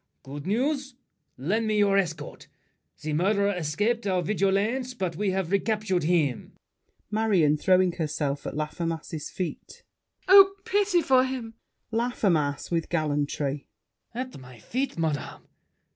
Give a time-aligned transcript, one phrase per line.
[0.23, 0.95] Good news!
[1.37, 2.47] Lend me your escort.
[3.03, 6.53] The murderer escaped Our vigilance, but we've recaptured him.
[7.11, 9.83] MARION (throwing herself at Laffemas's feet).
[10.27, 11.53] Oh, pity for him!
[11.91, 13.67] LAFFEMAS (with gallantry).
[14.15, 15.43] At my feet, madame!